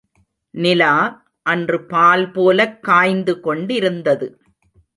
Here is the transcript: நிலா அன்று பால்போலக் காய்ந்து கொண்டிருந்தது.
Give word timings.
நிலா 0.53 0.93
அன்று 1.45 1.85
பால்போலக் 1.85 2.83
காய்ந்து 2.83 3.39
கொண்டிருந்தது. 3.39 4.27